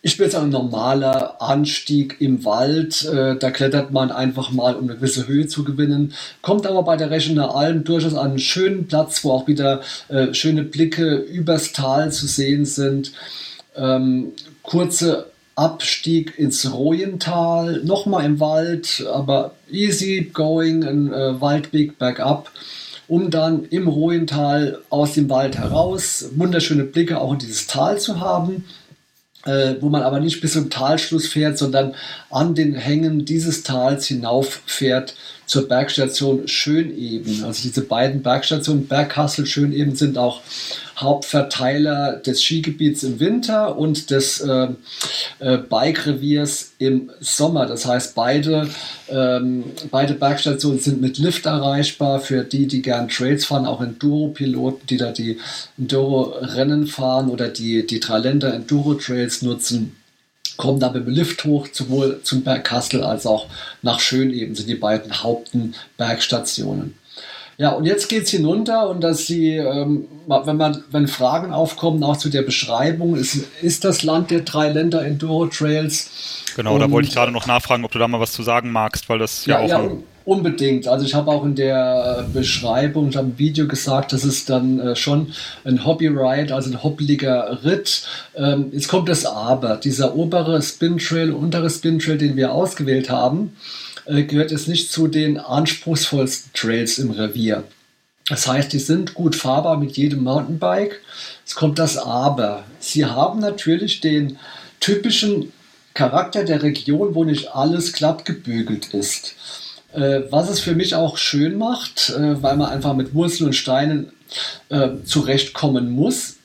ich 0.00 0.18
würde 0.18 0.30
sagen, 0.30 0.46
ein 0.46 0.50
normaler 0.50 1.42
Anstieg 1.42 2.20
im 2.20 2.44
Wald. 2.44 3.04
Äh, 3.04 3.36
da 3.36 3.50
klettert 3.50 3.90
man 3.90 4.12
einfach 4.12 4.50
mal, 4.52 4.76
um 4.76 4.84
eine 4.84 4.96
gewisse 4.96 5.26
Höhe 5.26 5.48
zu 5.48 5.64
gewinnen. 5.64 6.14
Kommt 6.40 6.66
aber 6.66 6.84
bei 6.84 6.96
der 6.96 7.10
Reschener 7.10 7.54
Alm 7.54 7.84
durchaus 7.84 8.14
an 8.14 8.30
einen 8.30 8.38
schönen 8.38 8.86
Platz, 8.86 9.24
wo 9.24 9.32
auch 9.32 9.48
wieder 9.48 9.80
äh, 10.08 10.32
schöne 10.34 10.62
Blicke 10.62 11.16
übers 11.16 11.72
Tal 11.72 12.12
zu 12.12 12.26
sehen 12.26 12.64
sind. 12.64 13.12
Ähm, 13.76 14.32
kurze 14.62 15.26
Abstieg 15.56 16.38
ins 16.38 16.72
Royental, 16.72 17.82
nochmal 17.84 18.24
im 18.24 18.38
Wald, 18.38 19.04
aber 19.12 19.54
easy 19.70 20.30
going, 20.32 20.84
ein 20.84 21.12
äh, 21.12 21.40
Waldweg 21.40 21.98
bergab 21.98 22.52
um 23.08 23.30
dann 23.30 23.64
im 23.64 23.88
Royental 23.88 24.80
aus 24.90 25.14
dem 25.14 25.30
Wald 25.30 25.56
heraus 25.56 26.28
wunderschöne 26.36 26.84
Blicke 26.84 27.18
auch 27.18 27.32
in 27.32 27.38
dieses 27.38 27.66
Tal 27.66 27.98
zu 27.98 28.20
haben. 28.20 28.66
Äh, 29.44 29.74
wo 29.80 29.88
man 29.88 30.02
aber 30.02 30.20
nicht 30.20 30.40
bis 30.40 30.54
zum 30.54 30.70
Talschluss 30.70 31.28
fährt, 31.28 31.58
sondern 31.58 31.94
an 32.30 32.54
den 32.54 32.74
Hängen 32.74 33.24
dieses 33.24 33.62
Tals 33.62 34.06
hinauf 34.06 34.62
fährt 34.66 35.14
zur 35.48 35.66
Bergstation 35.66 36.46
Schöneben. 36.46 37.42
Also 37.42 37.62
diese 37.62 37.80
beiden 37.80 38.22
Bergstationen, 38.22 38.86
Bergkassel, 38.86 39.46
Schöneben, 39.46 39.96
sind 39.96 40.18
auch 40.18 40.42
Hauptverteiler 40.98 42.16
des 42.16 42.42
Skigebiets 42.42 43.02
im 43.02 43.18
Winter 43.18 43.78
und 43.78 44.10
des 44.10 44.40
äh, 44.40 44.68
äh, 45.38 45.56
Bike-Reviers 45.56 46.72
im 46.78 47.10
Sommer. 47.20 47.64
Das 47.66 47.86
heißt, 47.86 48.14
beide, 48.14 48.68
ähm, 49.08 49.64
beide 49.90 50.14
Bergstationen 50.14 50.80
sind 50.80 51.00
mit 51.00 51.16
Lift 51.18 51.46
erreichbar 51.46 52.20
für 52.20 52.44
die, 52.44 52.66
die 52.66 52.82
gern 52.82 53.08
Trails 53.08 53.46
fahren, 53.46 53.66
auch 53.66 53.80
Enduro-Piloten, 53.80 54.86
die 54.86 54.98
da 54.98 55.12
die 55.12 55.38
Enduro-Rennen 55.78 56.86
fahren 56.86 57.30
oder 57.30 57.48
die, 57.48 57.86
die 57.86 58.00
Dreiländer 58.00 58.52
Enduro-Trails 58.52 59.42
nutzen 59.42 59.97
kommen 60.58 60.80
da 60.80 60.90
mit 60.90 61.06
dem 61.06 61.14
Lift 61.14 61.44
hoch, 61.44 61.68
sowohl 61.72 62.20
zum 62.22 62.42
Berg 62.42 62.64
Kassel 62.64 63.02
als 63.02 63.24
auch 63.24 63.46
nach 63.80 64.00
Schöneben 64.00 64.54
sind 64.54 64.68
die 64.68 64.74
beiden 64.74 65.22
Hauptenbergstationen. 65.22 66.98
Ja, 67.56 67.70
und 67.70 67.86
jetzt 67.86 68.08
geht 68.08 68.24
es 68.24 68.30
hinunter 68.30 68.88
und 68.88 69.00
dass 69.02 69.26
sie, 69.26 69.56
ähm, 69.56 70.06
wenn 70.26 70.56
man, 70.56 70.84
wenn 70.92 71.08
Fragen 71.08 71.52
aufkommen, 71.52 72.04
auch 72.04 72.16
zu 72.16 72.28
der 72.28 72.42
Beschreibung, 72.42 73.16
ist, 73.16 73.46
ist 73.62 73.84
das 73.84 74.02
Land 74.02 74.30
der 74.30 74.40
drei 74.40 74.68
Länder 74.68 75.04
Enduro 75.04 75.46
Trails. 75.46 76.10
Genau, 76.54 76.74
und, 76.74 76.80
da 76.80 76.90
wollte 76.90 77.08
ich 77.08 77.14
gerade 77.14 77.32
noch 77.32 77.46
nachfragen, 77.46 77.84
ob 77.84 77.90
du 77.90 77.98
da 77.98 78.06
mal 78.06 78.20
was 78.20 78.32
zu 78.32 78.44
sagen 78.44 78.70
magst, 78.70 79.08
weil 79.08 79.18
das 79.18 79.46
ja, 79.46 79.64
ja 79.64 79.78
auch. 79.78 79.90
Ja, 79.90 79.96
unbedingt. 80.28 80.86
Also 80.86 81.06
ich 81.06 81.14
habe 81.14 81.30
auch 81.30 81.42
in 81.42 81.54
der 81.54 82.18
äh, 82.18 82.32
Beschreibung, 82.32 83.08
ich 83.08 83.16
habe 83.16 83.28
im 83.28 83.38
Video 83.38 83.66
gesagt, 83.66 84.12
das 84.12 84.24
ist 84.24 84.50
dann 84.50 84.78
äh, 84.78 84.94
schon 84.94 85.32
ein 85.64 85.86
Hobby-Ride, 85.86 86.54
also 86.54 86.70
ein 86.70 86.82
hoppeliger 86.82 87.64
Ritt. 87.64 88.06
Ähm, 88.36 88.66
jetzt 88.72 88.88
kommt 88.88 89.08
das 89.08 89.24
Aber. 89.24 89.76
Dieser 89.76 90.14
obere 90.14 90.60
Spin 90.60 90.98
Trail, 90.98 91.32
untere 91.32 91.70
Spin 91.70 91.98
Trail, 91.98 92.18
den 92.18 92.36
wir 92.36 92.52
ausgewählt 92.52 93.08
haben, 93.08 93.56
äh, 94.04 94.22
gehört 94.24 94.52
es 94.52 94.66
nicht 94.66 94.92
zu 94.92 95.08
den 95.08 95.38
anspruchsvollsten 95.38 96.52
Trails 96.52 96.98
im 96.98 97.10
Revier. 97.10 97.64
Das 98.28 98.46
heißt, 98.46 98.70
die 98.74 98.80
sind 98.80 99.14
gut 99.14 99.34
fahrbar 99.34 99.78
mit 99.78 99.96
jedem 99.96 100.24
Mountainbike. 100.24 101.00
Es 101.46 101.54
kommt 101.54 101.78
das 101.78 101.96
Aber. 101.96 102.64
Sie 102.80 103.06
haben 103.06 103.40
natürlich 103.40 104.02
den 104.02 104.38
typischen 104.78 105.54
Charakter 105.94 106.44
der 106.44 106.62
Region, 106.62 107.14
wo 107.14 107.24
nicht 107.24 107.54
alles 107.54 107.94
glatt 107.94 108.26
gebügelt 108.26 108.92
ist. 108.92 109.34
Äh, 109.92 110.22
was 110.30 110.50
es 110.50 110.60
für 110.60 110.74
mich 110.74 110.94
auch 110.94 111.16
schön 111.16 111.56
macht, 111.56 112.10
äh, 112.10 112.42
weil 112.42 112.56
man 112.56 112.70
einfach 112.70 112.94
mit 112.94 113.14
Wurzeln 113.14 113.48
und 113.48 113.54
Steinen 113.54 114.12
zurechtkommen 115.06 115.88
muss. 115.88 116.36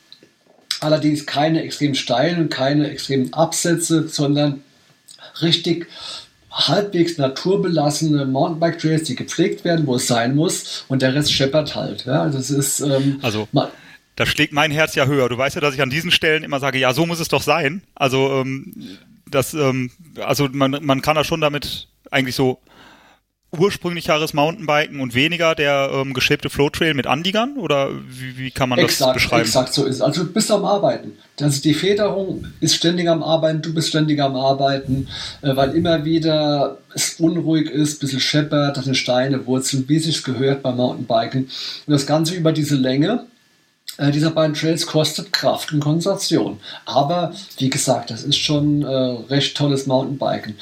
Allerdings 0.80 1.26
keine 1.26 1.64
extrem 1.64 1.96
steilen, 1.96 2.48
keine 2.48 2.90
extremen 2.90 3.34
Absätze, 3.34 4.08
sondern 4.08 4.64
richtig 5.42 5.88
halbwegs 6.50 7.18
naturbelassene 7.18 8.26
Mountainbike-Trails, 8.26 9.04
die 9.04 9.16
gepflegt 9.16 9.66
werden, 9.66 9.86
wo 9.86 9.96
es 9.96 10.08
sein 10.08 10.34
muss, 10.34 10.86
und 10.88 11.02
der 11.02 11.14
Rest 11.14 11.34
scheppert 11.34 11.76
halt. 11.76 12.06
Ja, 12.06 12.30
das 12.30 12.52
ist 12.52 12.80
ähm, 12.80 13.20
also 13.22 13.50
da 14.16 14.26
schlägt 14.26 14.54
mein 14.54 14.72
Herz 14.72 14.96
ja 14.96 15.06
höher. 15.06 15.28
Du 15.28 15.38
weißt 15.38 15.56
ja, 15.56 15.62
dass 15.62 15.74
ich 15.74 15.82
an 15.82 15.90
diesen 15.90 16.12
Stellen 16.12 16.44
immer 16.44 16.60
sage, 16.60 16.78
ja, 16.78 16.94
so 16.94 17.06
muss 17.06 17.20
es 17.20 17.28
doch 17.28 17.42
sein. 17.42 17.82
Also 17.96 18.42
ähm, 18.42 18.74
das, 19.30 19.54
ähm, 19.54 19.92
also 20.24 20.48
man, 20.52 20.78
man 20.82 21.02
kann 21.02 21.16
da 21.16 21.24
schon 21.24 21.42
damit 21.42 21.88
eigentlich 22.12 22.36
so 22.36 22.60
ursprünglicheres 23.58 24.34
Mountainbiken 24.34 25.00
und 25.00 25.16
weniger 25.16 25.56
der 25.56 25.90
ähm, 25.94 26.14
geschäbte 26.14 26.50
Flowtrail 26.50 26.94
mit 26.94 27.08
Anliegern? 27.08 27.58
Oder 27.58 27.92
wie, 28.08 28.38
wie 28.38 28.52
kann 28.52 28.70
man 28.70 28.80
exakt, 28.80 29.10
das 29.10 29.14
beschreiben? 29.14 29.44
Exakt 29.44 29.74
so 29.74 29.86
ist 29.86 29.96
es. 29.96 30.02
Also 30.02 30.24
du 30.24 30.34
bist 30.34 30.52
am 30.52 30.66
Arbeiten. 30.66 31.14
Das 31.38 31.62
die 31.62 31.74
Federung 31.74 32.46
ist 32.60 32.76
ständig 32.76 33.10
am 33.10 33.24
Arbeiten, 33.24 33.62
du 33.62 33.74
bist 33.74 33.90
ständig 33.90 34.22
am 34.22 34.36
Arbeiten, 34.36 35.08
äh, 35.42 35.56
weil 35.56 35.76
immer 35.76 36.06
wieder 36.06 36.78
es 36.94 37.20
unruhig 37.20 37.70
ist, 37.70 37.98
ein 37.98 38.00
bisschen 38.00 38.20
scheppert, 38.20 38.78
hat 38.78 38.96
Steine, 38.96 39.46
Wurzeln, 39.46 39.86
wie 39.88 40.00
sich 40.00 40.24
gehört 40.24 40.62
beim 40.62 40.78
Mountainbiken. 40.78 41.44
Und 41.44 41.92
das 41.92 42.06
Ganze 42.06 42.36
über 42.36 42.52
diese 42.52 42.76
Länge 42.76 43.26
äh, 43.98 44.12
dieser 44.12 44.32
beiden 44.32 44.56
Trails 44.56 44.88
kostet 44.88 45.32
Kraft 45.32 45.72
und 45.72 45.80
Konzentration. 45.80 46.60
Aber 46.86 47.34
wie 47.58 47.70
gesagt, 47.70 48.10
das 48.10 48.24
ist 48.24 48.38
schon 48.38 48.82
äh, 48.82 48.88
recht 49.30 49.56
tolles 49.56 49.86
Mountainbiken. 49.86 50.56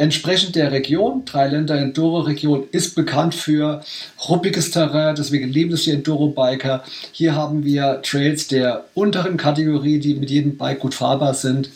Entsprechend 0.00 0.54
der 0.54 0.70
Region, 0.70 1.24
Dreiländer 1.24 1.76
Enduro-Region, 1.76 2.68
ist 2.70 2.94
bekannt 2.94 3.34
für 3.34 3.82
ruppiges 4.28 4.70
Terrain, 4.70 5.16
deswegen 5.16 5.48
lieben 5.48 5.72
es 5.72 5.82
die 5.82 5.90
Enduro-Biker. 5.90 6.84
Hier 7.10 7.34
haben 7.34 7.64
wir 7.64 8.00
Trails 8.02 8.46
der 8.46 8.84
unteren 8.94 9.36
Kategorie, 9.36 9.98
die 9.98 10.14
mit 10.14 10.30
jedem 10.30 10.56
Bike 10.56 10.78
gut 10.78 10.94
fahrbar 10.94 11.34
sind. 11.34 11.70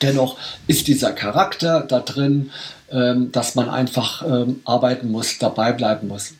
Dennoch 0.00 0.38
ist 0.68 0.86
dieser 0.86 1.10
Charakter 1.10 1.80
da 1.80 1.98
drin, 1.98 2.52
ähm, 2.92 3.32
dass 3.32 3.56
man 3.56 3.68
einfach 3.68 4.24
ähm, 4.24 4.60
arbeiten 4.64 5.10
muss, 5.10 5.38
dabei 5.38 5.72
bleiben 5.72 6.06
muss. 6.06 6.34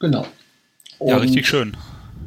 Genau. 0.00 0.26
Und 0.98 1.08
ja, 1.08 1.16
richtig 1.18 1.46
schön. 1.46 1.76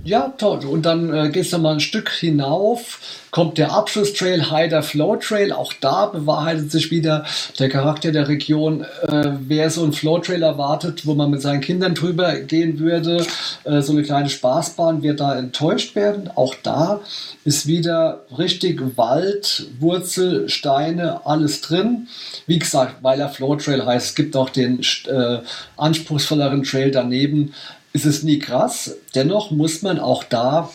Ja, 0.04 0.34
toll. 0.36 0.66
Und 0.66 0.88
dann 0.88 1.14
äh, 1.14 1.30
gehst 1.30 1.54
du 1.54 1.60
mal 1.60 1.74
ein 1.74 1.80
Stück 1.80 2.10
hinauf, 2.10 3.00
kommt 3.30 3.60
der 3.60 3.72
Abschlusstrail, 3.72 4.50
Hyder 4.50 4.82
Flow 4.82 5.16
Trail. 5.18 5.52
Auch 5.52 5.74
da 5.80 6.08
bewahrheitet 6.08 6.72
sich 6.72 6.90
wieder 6.90 7.24
der 7.60 7.70
Charakter 7.70 8.12
der 8.12 8.28
Region. 8.28 8.84
Äh, 9.04 9.34
wer 9.42 9.70
so 9.70 9.84
einen 9.84 9.94
Flow 9.94 10.18
Trail 10.18 10.42
erwartet, 10.42 11.06
wo 11.06 11.14
man 11.14 11.30
mit 11.30 11.44
seinen 11.44 11.62
Kindern 11.62 11.94
drüber 11.94 12.34
gehen 12.40 12.80
würde, 12.80 13.28
äh, 13.64 13.82
so 13.84 13.92
eine 13.92 14.02
kleine 14.02 14.30
Spaßbahn, 14.30 15.04
wird 15.04 15.20
da 15.20 15.38
enttäuscht 15.38 15.96
werden. 15.96 16.32
Auch 16.34 16.56
da 16.64 17.02
ist 17.46 17.68
wieder 17.68 18.22
richtig 18.36 18.82
Wald, 18.98 19.68
Wurzel, 19.80 20.50
Steine, 20.50 21.28
alles 21.28 21.62
drin. 21.62 22.08
Wie 22.48 22.58
gesagt, 22.58 22.96
weil 23.04 23.20
er 23.20 23.30
Flow 23.30 23.56
Trail 23.56 23.86
heißt, 23.86 24.08
es 24.08 24.16
gibt 24.16 24.36
auch 24.36 24.50
den 24.50 24.82
äh, 25.06 25.38
anspruchsvolleren 25.78 26.64
Trail 26.64 26.90
daneben 26.90 27.54
ist 27.94 28.06
es 28.06 28.24
nie 28.24 28.40
krass. 28.40 28.96
Dennoch 29.16 29.52
muss 29.52 29.82
man 29.82 30.00
auch 30.00 30.24
da 30.24 30.72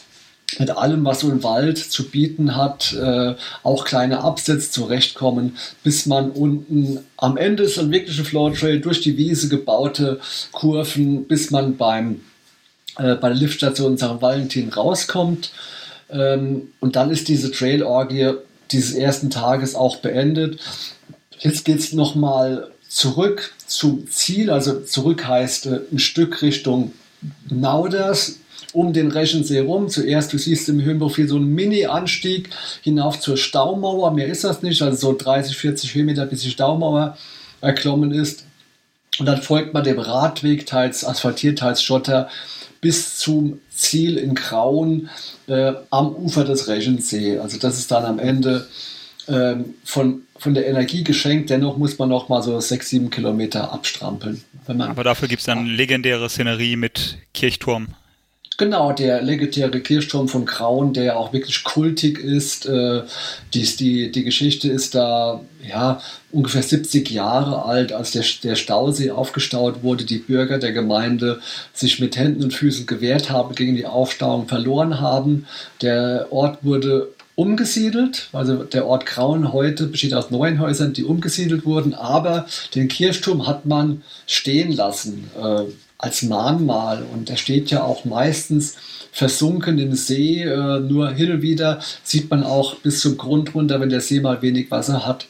mit 0.58 0.70
allem, 0.70 1.04
was 1.04 1.20
so 1.20 1.30
ein 1.30 1.42
Wald 1.42 1.78
zu 1.78 2.08
bieten 2.08 2.56
hat, 2.56 2.92
äh, 2.92 3.34
auch 3.62 3.84
kleine 3.84 4.20
Absätze 4.20 4.70
zurechtkommen, 4.70 5.56
bis 5.82 6.06
man 6.06 6.30
unten 6.30 7.00
am 7.16 7.36
Ende 7.36 7.64
ist 7.64 7.78
ein 7.78 7.90
wirklicher 7.90 8.24
Floor 8.24 8.54
Trail 8.54 8.80
durch 8.80 9.00
die 9.00 9.16
Wiese 9.16 9.48
gebaute 9.48 10.20
Kurven, 10.52 11.26
bis 11.26 11.50
man 11.50 11.76
beim 11.76 12.20
äh, 12.98 13.14
bei 13.16 13.28
der 13.28 13.36
Liftstation 13.36 13.98
St. 13.98 14.20
Valentin 14.20 14.70
rauskommt. 14.70 15.50
Ähm, 16.10 16.68
und 16.80 16.96
dann 16.96 17.10
ist 17.10 17.28
diese 17.28 17.50
Trail-Orgie 17.50 18.34
dieses 18.70 18.94
ersten 18.94 19.30
Tages 19.30 19.74
auch 19.74 19.96
beendet. 19.96 20.60
Jetzt 21.38 21.64
geht 21.64 21.78
es 21.78 21.92
nochmal 21.92 22.70
zurück 22.88 23.52
zum 23.66 24.08
Ziel, 24.08 24.50
also 24.50 24.80
zurück 24.80 25.26
heißt 25.26 25.66
äh, 25.66 25.80
ein 25.92 25.98
Stück 25.98 26.40
Richtung 26.42 26.92
Nauders 27.48 28.40
um 28.72 28.92
den 28.92 29.10
Rechensee 29.10 29.60
rum. 29.60 29.88
Zuerst, 29.88 30.32
du 30.32 30.38
siehst 30.38 30.68
im 30.68 30.82
Höhenprofil 30.82 31.28
so 31.28 31.36
einen 31.36 31.54
Mini-Anstieg 31.54 32.50
hinauf 32.82 33.20
zur 33.20 33.36
Staumauer. 33.36 34.10
Mehr 34.12 34.26
ist 34.26 34.44
das 34.44 34.62
nicht, 34.62 34.82
also 34.82 35.12
so 35.12 35.16
30, 35.16 35.56
40 35.56 35.94
Höhenmeter, 35.94 36.26
bis 36.26 36.42
die 36.42 36.50
Staumauer 36.50 37.16
erklommen 37.60 38.12
ist. 38.12 38.44
Und 39.18 39.26
dann 39.26 39.40
folgt 39.40 39.72
man 39.72 39.84
dem 39.84 39.98
Radweg, 39.98 40.66
teils 40.66 41.04
asphaltiert, 41.04 41.60
teils 41.60 41.82
Schotter, 41.82 42.28
bis 42.80 43.18
zum 43.18 43.60
Ziel 43.70 44.18
in 44.18 44.34
Grauen 44.34 45.08
äh, 45.46 45.72
am 45.90 46.14
Ufer 46.14 46.44
des 46.44 46.68
Rechensee. 46.68 47.38
Also 47.38 47.58
das 47.58 47.78
ist 47.78 47.90
dann 47.90 48.04
am 48.04 48.18
Ende 48.18 48.68
ähm, 49.28 49.74
von, 49.84 50.22
von 50.38 50.54
der 50.54 50.66
Energie 50.66 51.04
geschenkt. 51.04 51.50
Dennoch 51.50 51.76
muss 51.76 51.98
man 51.98 52.08
noch 52.08 52.28
mal 52.28 52.42
so 52.42 52.60
sechs, 52.60 52.90
sieben 52.90 53.10
Kilometer 53.10 53.72
abstrampeln. 53.72 54.42
Aber 54.66 55.04
dafür 55.04 55.28
gibt 55.28 55.40
es 55.40 55.46
dann 55.46 55.66
legendäre 55.66 56.28
Szenerie 56.28 56.76
mit 56.76 57.18
Kirchturm. 57.34 57.88
Genau, 58.58 58.92
der 58.92 59.20
legendäre 59.20 59.80
Kirchturm 59.80 60.28
von 60.28 60.46
Grauen, 60.46 60.94
der 60.94 61.18
auch 61.18 61.34
wirklich 61.34 61.62
kultig 61.62 62.18
ist. 62.18 62.64
Äh, 62.64 63.02
dies, 63.52 63.76
die, 63.76 64.10
die 64.10 64.24
Geschichte 64.24 64.68
ist 64.70 64.94
da 64.94 65.42
ja, 65.68 66.00
ungefähr 66.32 66.62
70 66.62 67.10
Jahre 67.10 67.66
alt, 67.66 67.92
als 67.92 68.12
der, 68.12 68.24
der 68.42 68.56
Stausee 68.56 69.10
aufgestaut 69.10 69.82
wurde, 69.82 70.04
die 70.04 70.18
Bürger 70.18 70.58
der 70.58 70.72
Gemeinde 70.72 71.40
sich 71.74 72.00
mit 72.00 72.16
Händen 72.16 72.44
und 72.44 72.54
Füßen 72.54 72.86
gewehrt 72.86 73.28
haben, 73.28 73.54
gegen 73.54 73.76
die 73.76 73.84
Aufstauung 73.84 74.48
verloren 74.48 75.00
haben. 75.00 75.46
Der 75.82 76.28
Ort 76.30 76.64
wurde 76.64 77.08
umgesiedelt. 77.36 78.28
Also 78.32 78.64
der 78.64 78.86
Ort 78.86 79.06
Grauen 79.06 79.52
heute 79.52 79.86
besteht 79.86 80.14
aus 80.14 80.30
neun 80.30 80.58
Häusern, 80.58 80.92
die 80.92 81.04
umgesiedelt 81.04 81.64
wurden, 81.64 81.94
aber 81.94 82.46
den 82.74 82.88
Kirchturm 82.88 83.46
hat 83.46 83.66
man 83.66 84.02
stehen 84.26 84.72
lassen 84.72 85.30
äh, 85.40 85.62
als 85.98 86.22
Mahnmal 86.22 87.04
und 87.12 87.28
der 87.28 87.36
steht 87.36 87.70
ja 87.70 87.84
auch 87.84 88.04
meistens 88.04 88.74
versunken 89.12 89.78
im 89.78 89.94
See. 89.94 90.42
Äh, 90.42 90.80
nur 90.80 91.10
hin 91.10 91.30
und 91.30 91.42
wieder 91.42 91.80
sieht 92.02 92.30
man 92.30 92.42
auch 92.42 92.76
bis 92.76 93.00
zum 93.00 93.16
Grund 93.16 93.54
runter, 93.54 93.80
wenn 93.80 93.90
der 93.90 94.00
See 94.00 94.20
mal 94.20 94.42
wenig 94.42 94.70
Wasser 94.70 95.06
hat, 95.06 95.26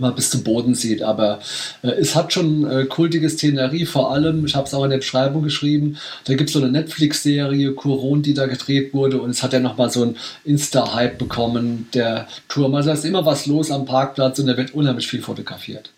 mal 0.00 0.12
bis 0.12 0.30
zum 0.30 0.42
Boden 0.42 0.74
sieht. 0.74 1.02
Aber 1.02 1.40
äh, 1.82 1.90
es 1.90 2.14
hat 2.14 2.32
schon 2.32 2.70
äh, 2.70 2.84
kultige 2.86 3.28
Szenerie, 3.28 3.86
vor 3.86 4.12
allem, 4.12 4.44
ich 4.44 4.54
habe 4.54 4.66
es 4.66 4.74
auch 4.74 4.84
in 4.84 4.90
der 4.90 4.98
Beschreibung 4.98 5.42
geschrieben, 5.42 5.96
da 6.24 6.34
gibt 6.34 6.50
es 6.50 6.54
so 6.54 6.60
eine 6.60 6.70
Netflix-Serie, 6.70 7.72
Kuron, 7.72 8.22
die 8.22 8.34
da 8.34 8.46
gedreht 8.46 8.94
wurde 8.94 9.20
und 9.20 9.30
es 9.30 9.42
hat 9.42 9.52
ja 9.52 9.60
nochmal 9.60 9.90
so 9.90 10.02
einen 10.02 10.16
Insta-Hype 10.44 11.18
bekommen, 11.18 11.88
der 11.94 12.26
Turm. 12.48 12.74
Also 12.74 12.88
da 12.88 12.94
ist 12.94 13.04
immer 13.04 13.24
was 13.24 13.46
los 13.46 13.70
am 13.70 13.84
Parkplatz 13.84 14.38
und 14.38 14.46
da 14.46 14.56
wird 14.56 14.74
unheimlich 14.74 15.08
viel 15.08 15.22
fotografiert. 15.22 15.90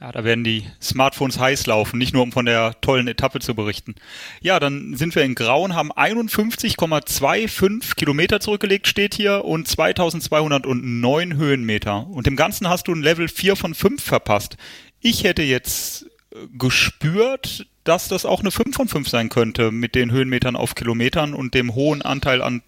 Ja, 0.00 0.12
da 0.12 0.22
werden 0.22 0.44
die 0.44 0.64
Smartphones 0.80 1.40
heiß 1.40 1.66
laufen, 1.66 1.98
nicht 1.98 2.14
nur 2.14 2.22
um 2.22 2.30
von 2.30 2.46
der 2.46 2.80
tollen 2.80 3.08
Etappe 3.08 3.40
zu 3.40 3.56
berichten. 3.56 3.96
Ja, 4.40 4.60
dann 4.60 4.94
sind 4.94 5.16
wir 5.16 5.24
in 5.24 5.34
Grauen, 5.34 5.74
haben 5.74 5.92
51,25 5.92 7.96
Kilometer 7.96 8.38
zurückgelegt, 8.38 8.86
steht 8.86 9.14
hier, 9.14 9.44
und 9.44 9.66
2209 9.66 11.36
Höhenmeter. 11.36 12.06
Und 12.06 12.28
im 12.28 12.36
Ganzen 12.36 12.68
hast 12.68 12.86
du 12.86 12.92
ein 12.92 13.02
Level 13.02 13.26
4 13.26 13.56
von 13.56 13.74
5 13.74 14.00
verpasst. 14.00 14.56
Ich 15.00 15.24
hätte 15.24 15.42
jetzt 15.42 16.06
äh, 16.32 16.46
gespürt, 16.56 17.66
dass 17.82 18.06
das 18.06 18.24
auch 18.24 18.38
eine 18.38 18.52
5 18.52 18.76
von 18.76 18.86
5 18.86 19.08
sein 19.08 19.30
könnte 19.30 19.72
mit 19.72 19.96
den 19.96 20.12
Höhenmetern 20.12 20.54
auf 20.54 20.76
Kilometern 20.76 21.34
und 21.34 21.54
dem 21.54 21.74
hohen 21.74 22.02
Anteil 22.02 22.40
an 22.40 22.62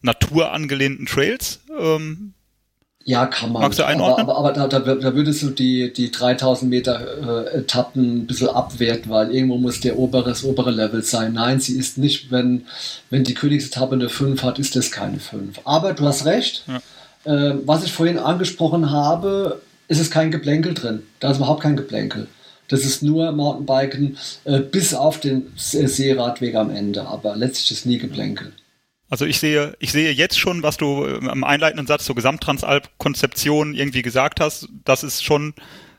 naturangelehnten 0.00 1.06
Trails. 1.06 1.64
Ähm, 1.76 2.34
ja, 3.04 3.26
kann 3.26 3.52
man. 3.52 3.62
Magst 3.62 3.78
du 3.78 3.86
einordnen? 3.86 4.28
Aber, 4.28 4.38
aber, 4.38 4.56
aber 4.56 4.68
da, 4.68 4.80
da, 4.80 4.94
da 4.94 5.14
würdest 5.14 5.42
du 5.42 5.50
die, 5.50 5.92
die 5.92 6.10
3000 6.10 6.70
Meter 6.70 7.46
äh, 7.52 7.58
Etappen 7.58 8.18
ein 8.18 8.26
bisschen 8.26 8.48
abwerten, 8.48 9.10
weil 9.10 9.34
irgendwo 9.34 9.56
muss 9.56 9.80
der 9.80 9.98
obere, 9.98 10.30
das 10.30 10.44
obere 10.44 10.70
Level 10.70 11.02
sein. 11.02 11.32
Nein, 11.32 11.60
sie 11.60 11.76
ist 11.76 11.98
nicht, 11.98 12.30
wenn, 12.30 12.66
wenn 13.10 13.24
die 13.24 13.34
Königsetappe 13.34 13.94
eine 13.94 14.08
5 14.08 14.42
hat, 14.42 14.58
ist 14.58 14.76
das 14.76 14.90
keine 14.90 15.18
5. 15.18 15.60
Aber 15.64 15.94
du 15.94 16.04
hast 16.04 16.24
recht. 16.24 16.64
Ja. 16.66 16.80
Äh, 17.24 17.58
was 17.66 17.84
ich 17.84 17.92
vorhin 17.92 18.18
angesprochen 18.18 18.90
habe, 18.90 19.60
ist 19.88 20.00
es 20.00 20.10
kein 20.10 20.30
Geplänkel 20.30 20.74
drin. 20.74 21.02
Da 21.20 21.30
ist 21.30 21.38
überhaupt 21.38 21.62
kein 21.62 21.76
Geplänkel. 21.76 22.28
Das 22.68 22.84
ist 22.84 23.02
nur 23.02 23.32
Mountainbiken 23.32 24.16
äh, 24.44 24.60
bis 24.60 24.94
auf 24.94 25.20
den 25.20 25.52
Seeradweg 25.56 26.54
am 26.54 26.70
Ende. 26.70 27.06
Aber 27.06 27.36
letztlich 27.36 27.72
ist 27.72 27.86
nie 27.86 27.98
Geplänkel. 27.98 28.52
Also 29.12 29.26
ich 29.26 29.38
sehe, 29.38 29.76
ich 29.78 29.92
sehe 29.92 30.10
jetzt 30.10 30.40
schon, 30.40 30.62
was 30.62 30.78
du 30.78 31.04
im 31.04 31.44
einleitenden 31.44 31.86
Satz 31.86 32.06
zur 32.06 32.14
Gesamttransalp-Konzeption 32.14 33.74
irgendwie 33.74 34.00
gesagt 34.00 34.40
hast. 34.40 34.70
Das 34.86 35.02
ist 35.02 35.22
schon 35.22 35.52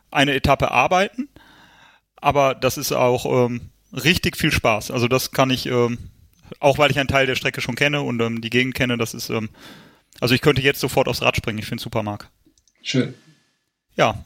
eine 0.09 0.33
Etappe 0.33 0.71
arbeiten, 0.71 1.29
aber 2.15 2.55
das 2.55 2.79
ist 2.79 2.91
auch 2.91 3.27
ähm, 3.27 3.69
richtig 3.91 4.35
viel 4.35 4.51
Spaß. 4.51 4.89
Also 4.89 5.07
das 5.07 5.29
kann 5.29 5.51
ich, 5.51 5.67
ähm, 5.67 5.99
auch 6.59 6.79
weil 6.79 6.89
ich 6.89 6.97
einen 6.97 7.07
Teil 7.07 7.27
der 7.27 7.35
Strecke 7.35 7.61
schon 7.61 7.75
kenne 7.75 8.01
und 8.01 8.19
ähm, 8.19 8.41
die 8.41 8.49
Gegend 8.49 8.73
kenne, 8.73 8.97
das 8.97 9.13
ist, 9.13 9.29
ähm, 9.29 9.49
also 10.19 10.33
ich 10.33 10.41
könnte 10.41 10.63
jetzt 10.63 10.79
sofort 10.79 11.07
aufs 11.07 11.21
Rad 11.21 11.37
springen. 11.37 11.59
Ich 11.59 11.67
finde 11.67 11.83
super, 11.83 12.01
Marc. 12.01 12.31
Schön. 12.81 13.13
Ja. 13.95 14.25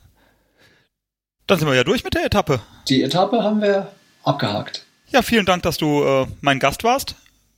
Dann 1.46 1.60
sind 1.60 1.67
wir 1.67 1.75
ja 1.75 1.84
durch 1.84 2.06
mit 2.06 2.13
der 2.13 2.24
Etappe. 2.24 2.62
Die 2.88 3.03
Etappe 3.03 3.44
haben 3.44 3.62
wir 3.62 3.91
abgehakt. 4.24 4.86
Ja, 5.10 5.24
vielen 5.24 5.46
Dank, 5.46 5.63
dass 5.63 5.77
du 5.77 6.06
äh, 6.06 6.25
mein 6.39 6.60
Gast 6.60 6.86
warst. 6.86 7.17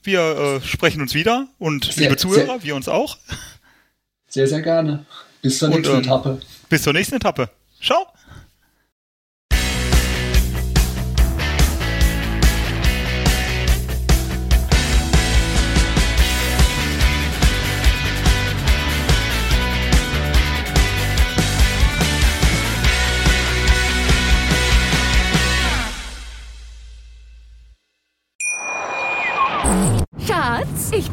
Wir 0.09 0.59
äh, 0.63 0.65
sprechen 0.65 1.03
uns 1.03 1.13
wieder 1.13 1.47
und 1.59 1.85
sehr, 1.85 2.05
liebe 2.05 2.17
Zuhörer, 2.17 2.45
sehr, 2.45 2.63
wir 2.63 2.75
uns 2.75 2.87
auch. 2.87 3.19
Sehr, 4.27 4.47
sehr 4.47 4.63
gerne. 4.63 5.05
Bis 5.43 5.59
zur 5.59 5.69
nächsten 5.69 5.87
und, 5.87 5.97
ähm, 5.97 6.03
Etappe. 6.03 6.41
Bis 6.67 6.81
zur 6.81 6.93
nächsten 6.93 7.17
Etappe. 7.17 7.47
Ciao. 7.79 8.07